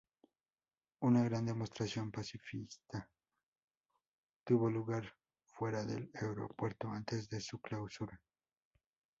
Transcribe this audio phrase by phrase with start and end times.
[1.03, 3.07] Una gran demostración pacifista
[4.43, 5.13] tuvo lugar
[5.45, 8.19] fuera del aeropuerto antes de su clausura.